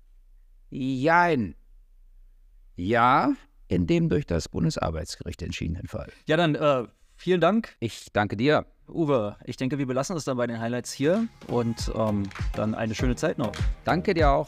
Jein. 0.69 1.55
Ja, 2.75 3.33
in 3.69 3.87
dem 3.87 4.09
durch 4.09 4.25
das 4.25 4.49
Bundesarbeitsgericht 4.49 5.41
entschiedenen 5.41 5.87
Fall. 5.87 6.11
Ja, 6.25 6.35
dann 6.35 6.55
äh, 6.55 6.83
vielen 7.15 7.39
Dank. 7.39 7.75
Ich 7.79 8.07
danke 8.11 8.35
dir. 8.35 8.65
Uwe, 8.89 9.37
ich 9.45 9.55
denke, 9.55 9.77
wir 9.77 9.85
belassen 9.85 10.17
es 10.17 10.25
dann 10.25 10.35
bei 10.35 10.47
den 10.47 10.59
Highlights 10.59 10.91
hier 10.91 11.27
und 11.47 11.91
ähm, 11.95 12.23
dann 12.55 12.73
eine 12.73 12.95
schöne 12.95 13.15
Zeit 13.15 13.37
noch. 13.37 13.51
Danke 13.85 14.15
dir 14.15 14.31
auch. 14.31 14.47